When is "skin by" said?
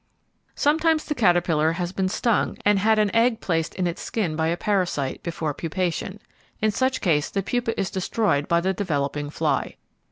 4.01-4.47